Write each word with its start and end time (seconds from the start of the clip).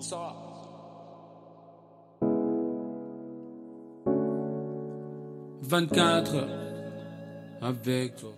ça 0.00 0.16
va 0.16 0.50
24 5.70 6.34
heures 6.34 6.48
avec 7.62 8.16
toi. 8.16 8.30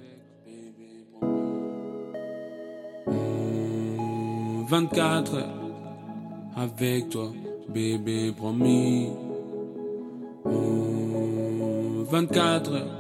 Mmh, 3.07 4.67
24 4.69 5.35
heures 5.37 5.49
avec 6.57 7.09
toi, 7.09 7.33
bébé 7.71 8.33
promis. 8.37 9.09
Mmh, 10.45 12.03
24 12.03 12.73
heures 12.75 12.99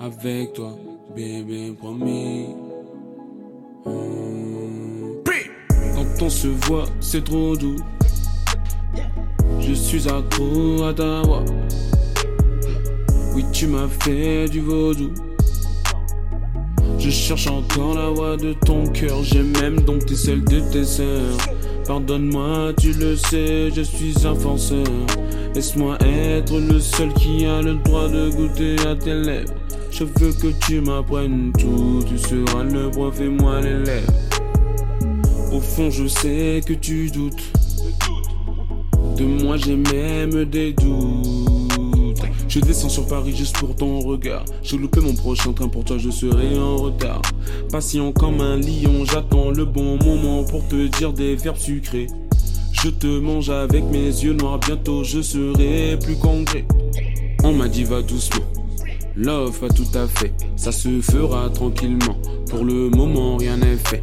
avec 0.00 0.52
toi, 0.52 0.78
bébé 1.16 1.72
promis. 1.76 2.46
On 6.24 6.30
se 6.30 6.48
voit, 6.48 6.86
c'est 7.00 7.22
trop 7.22 7.54
doux. 7.54 7.76
Je 9.60 9.74
suis 9.74 10.08
accro 10.08 10.82
à 10.84 10.94
ta 10.94 11.20
voix. 11.20 11.44
Oui, 13.34 13.44
tu 13.52 13.66
m'as 13.66 13.88
fait 13.88 14.48
du 14.48 14.60
vaudou. 14.60 15.12
Je 16.98 17.10
cherche 17.10 17.46
encore 17.48 17.94
la 17.94 18.08
voix 18.08 18.38
de 18.38 18.54
ton 18.54 18.86
cœur. 18.86 19.22
J'aime 19.22 19.52
même 19.60 19.80
donc 19.80 20.06
tes 20.06 20.14
celle 20.14 20.42
de 20.44 20.60
tes 20.60 20.84
sœurs. 20.84 21.36
Pardonne-moi, 21.86 22.72
tu 22.80 22.94
le 22.94 23.16
sais, 23.16 23.70
je 23.70 23.82
suis 23.82 24.14
un 24.26 24.34
forceur. 24.34 24.86
Laisse-moi 25.54 25.98
être 26.00 26.58
le 26.58 26.80
seul 26.80 27.12
qui 27.12 27.44
a 27.44 27.60
le 27.60 27.74
droit 27.74 28.08
de 28.08 28.30
goûter 28.30 28.76
à 28.88 28.96
tes 28.96 29.12
lèvres. 29.12 29.52
Je 29.90 30.04
veux 30.04 30.32
que 30.32 30.56
tu 30.66 30.80
m'apprennes 30.80 31.52
tout. 31.58 32.02
Tu 32.08 32.16
seras 32.16 32.64
le 32.64 32.90
prof 32.90 33.20
et 33.20 33.28
moi 33.28 33.60
l'élève. 33.60 34.33
Au 35.54 35.60
fond, 35.60 35.88
je 35.88 36.08
sais 36.08 36.62
que 36.66 36.72
tu 36.72 37.12
doutes. 37.12 37.40
De 39.16 39.24
moi, 39.24 39.56
j'ai 39.56 39.76
même 39.76 40.44
des 40.46 40.72
doutes. 40.72 42.18
Je 42.48 42.58
descends 42.58 42.88
sur 42.88 43.06
Paris 43.06 43.36
juste 43.36 43.56
pour 43.58 43.76
ton 43.76 44.00
regard. 44.00 44.44
J'ai 44.64 44.76
loupé 44.76 44.98
mon 44.98 45.14
prochain 45.14 45.52
train, 45.52 45.68
pour 45.68 45.84
toi 45.84 45.96
je 45.96 46.10
serai 46.10 46.58
en 46.58 46.76
retard. 46.76 47.22
Patient 47.70 48.10
comme 48.10 48.40
un 48.40 48.56
lion, 48.56 49.04
j'attends 49.04 49.52
le 49.52 49.64
bon 49.64 49.96
moment 50.04 50.42
pour 50.42 50.66
te 50.66 50.88
dire 50.98 51.12
des 51.12 51.36
verbes 51.36 51.56
sucrés. 51.56 52.08
Je 52.72 52.88
te 52.88 53.06
mange 53.06 53.48
avec 53.48 53.84
mes 53.84 54.06
yeux 54.06 54.34
noirs, 54.34 54.58
bientôt 54.58 55.04
je 55.04 55.22
serai 55.22 55.96
plus 56.02 56.16
concret. 56.16 56.64
On 57.44 57.52
m'a 57.52 57.68
dit 57.68 57.84
va 57.84 58.02
doucement. 58.02 58.44
Love 59.14 59.62
a 59.62 59.68
tout 59.72 59.86
à 59.94 60.08
fait, 60.08 60.34
ça 60.56 60.72
se 60.72 61.00
fera 61.00 61.48
tranquillement. 61.48 62.18
Pour 62.50 62.64
le 62.64 62.90
moment, 62.90 63.36
rien 63.36 63.56
n'est 63.56 63.76
fait. 63.76 64.02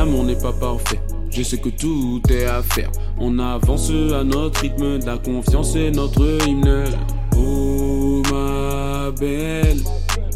L'amour 0.00 0.24
n'est 0.24 0.34
pas 0.34 0.54
parfait, 0.54 0.98
je 1.28 1.42
sais 1.42 1.58
que 1.58 1.68
tout 1.68 2.22
est 2.30 2.46
à 2.46 2.62
faire. 2.62 2.90
On 3.18 3.38
avance 3.38 3.90
à 3.90 4.24
notre 4.24 4.62
rythme, 4.62 4.98
la 5.04 5.18
confiance 5.18 5.76
est 5.76 5.90
notre 5.90 6.38
hymne. 6.48 6.84
Oh 7.36 8.22
ma 8.32 9.10
belle, 9.10 9.76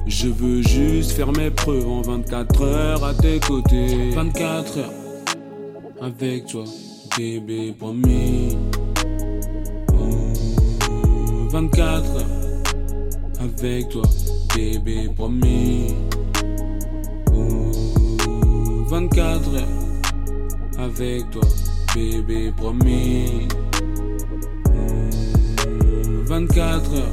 je 0.07 0.29
veux 0.29 0.61
juste 0.61 1.13
faire 1.13 1.33
mes 1.33 1.51
preuves 1.51 1.89
en 1.89 2.03
24 2.03 2.63
heures 2.63 3.05
à 3.07 3.15
tes 3.15 3.41
côtés. 3.41 4.11
24 4.11 4.79
heures 4.81 4.93
avec 6.03 6.45
toi, 6.45 6.65
bébé 7.17 7.75
promis. 7.79 8.59
Oh, 9.95 11.49
24 11.49 12.17
heures 12.17 12.27
avec 13.41 13.89
toi, 13.89 14.03
bébé 14.55 15.09
promis. 15.17 15.95
24 19.15 19.55
heures 19.55 19.69
avec 20.77 21.31
toi, 21.31 21.43
bébé 21.95 22.53
promis. 22.57 23.47
Mmh, 24.73 26.25
24 26.25 26.95
heures 26.95 27.05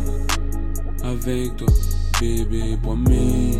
avec 1.04 1.56
toi, 1.58 1.68
bébé 2.20 2.76
promis. 2.82 3.60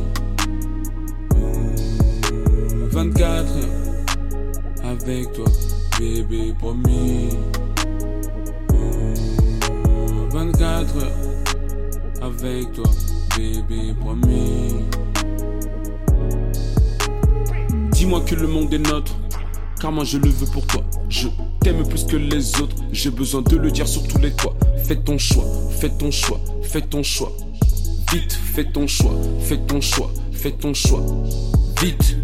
Mmh, 1.36 2.88
24 2.90 3.58
heures 3.58 4.90
avec 4.90 5.32
toi, 5.34 5.46
bébé 6.00 6.56
promis. 6.58 7.30
Mmh, 8.74 10.30
24 10.32 10.96
heures 10.98 11.12
avec 12.24 12.72
toi, 12.74 12.90
bébé 13.38 13.94
promis. 14.00 15.11
Dis-moi 18.12 18.26
que 18.26 18.36
le 18.36 18.48
monde 18.48 18.74
est 18.74 18.90
nôtre, 18.90 19.16
car 19.80 19.90
moi 19.90 20.04
je 20.04 20.18
le 20.18 20.28
veux 20.28 20.46
pour 20.48 20.68
toi. 20.68 20.84
Je 21.08 21.30
t'aime 21.62 21.88
plus 21.88 22.04
que 22.04 22.18
les 22.18 22.60
autres, 22.60 22.76
j'ai 22.92 23.10
besoin 23.10 23.42
de 23.42 23.56
le 23.56 23.72
dire 23.72 23.88
sur 23.88 24.06
tous 24.06 24.18
les 24.18 24.32
toits. 24.32 24.54
Fais 24.84 24.98
ton 24.98 25.18
choix, 25.18 25.46
fais 25.80 25.90
ton 25.92 26.12
choix, 26.12 26.42
fais 26.62 26.82
ton 26.82 27.04
choix. 27.04 27.32
Vite, 28.12 28.38
fais 28.54 28.66
ton 28.66 28.86
choix, 28.86 29.16
fais 29.40 29.60
ton 29.60 29.80
choix, 29.80 30.12
fais 30.34 30.52
ton 30.52 30.74
choix. 30.74 31.02
Vite, 31.82 32.18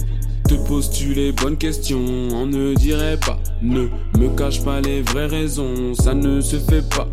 te 0.49 0.55
poses-tu 0.55 1.13
les 1.13 1.31
bonnes 1.31 1.55
questions? 1.55 2.03
On 2.33 2.45
ne 2.47 2.73
dirait 2.73 3.15
pas, 3.25 3.39
ne 3.61 3.87
me 4.19 4.27
cache 4.35 4.61
pas 4.65 4.81
les 4.81 5.01
vraies 5.03 5.27
raisons, 5.27 5.93
ça 5.93 6.13
ne 6.13 6.41
se 6.41 6.57
fait 6.57 6.85
pas. 6.89 7.07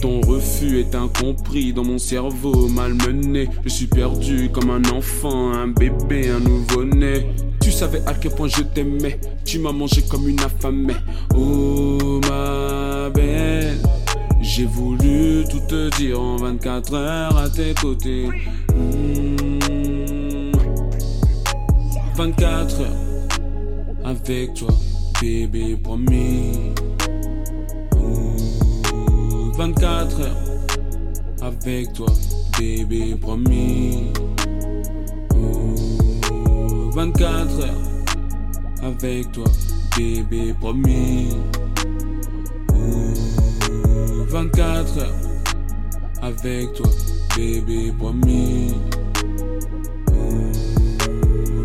Ton 0.00 0.20
refus 0.22 0.80
est 0.80 0.96
incompris 0.96 1.72
dans 1.72 1.84
mon 1.84 1.98
cerveau 1.98 2.66
malmené. 2.66 3.48
Je 3.62 3.68
suis 3.68 3.86
perdu 3.86 4.50
comme 4.52 4.70
un 4.70 4.84
enfant, 4.90 5.52
un 5.52 5.68
bébé, 5.68 6.28
un 6.30 6.40
nouveau-né. 6.40 7.24
Tu 7.66 7.72
savais 7.72 8.00
à 8.06 8.14
quel 8.14 8.30
point 8.30 8.46
je 8.46 8.62
t'aimais, 8.62 9.18
tu 9.44 9.58
m'as 9.58 9.72
mangé 9.72 10.00
comme 10.02 10.28
une 10.28 10.38
affamée. 10.38 10.94
Oh 11.34 12.20
ma 12.28 13.10
belle, 13.10 13.80
j'ai 14.40 14.66
voulu 14.66 15.44
tout 15.50 15.58
te 15.66 15.90
dire 15.96 16.20
en 16.20 16.36
24 16.36 16.94
heures 16.94 17.36
à 17.36 17.48
tes 17.48 17.74
côtés. 17.74 18.28
Mmh. 18.72 20.52
24 22.14 22.80
heures 22.82 22.86
avec 24.04 24.54
toi, 24.54 24.70
bébé 25.20 25.76
promis. 25.82 26.72
Mmh. 27.96 29.52
24 29.58 30.20
heures 30.20 30.36
avec 31.42 31.92
toi, 31.94 32.06
bébé 32.60 33.16
promis. 33.20 34.12
Mmh. 36.96 37.12
24 37.12 37.60
heures 37.60 37.74
avec 38.82 39.30
toi, 39.32 39.44
bébé 39.98 40.54
promis. 40.58 41.36
Mmh. 42.72 44.24
24 44.28 44.98
heures 44.98 45.14
avec 46.22 46.72
toi, 46.72 46.88
bébé 47.36 47.92
promis. 47.98 48.74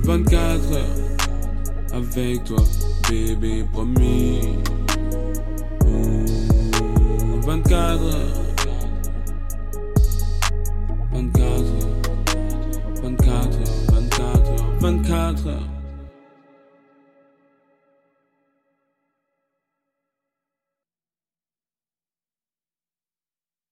24 0.04 0.74
heures 0.74 0.84
avec 1.94 2.44
toi, 2.44 2.64
bébé 3.10 3.64
promis. 3.72 4.42
24 7.46 8.04
heures 8.04 8.51
SoundCloud. 15.32 15.81